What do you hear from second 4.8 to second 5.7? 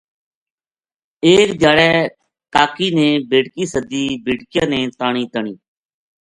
تا نی تنی